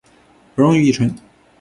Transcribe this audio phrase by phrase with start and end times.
[0.55, 1.15] 可溶于乙醇。